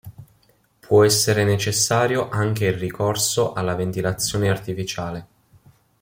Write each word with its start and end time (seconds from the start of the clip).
Può 0.79 1.03
essere 1.05 1.43
necessario 1.43 2.27
anche 2.29 2.65
il 2.65 2.73
ricorso 2.73 3.53
alla 3.53 3.75
ventilazione 3.75 4.49
artificiale. 4.49 5.27